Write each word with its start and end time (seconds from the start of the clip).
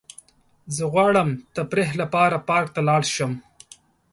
زه 0.75 0.83
غواړم 0.93 1.29
تفریح 1.55 1.89
لپاره 2.01 2.37
پارک 2.47 2.67
ته 2.75 2.81
لاړ 2.87 3.03
شم. 3.15 3.31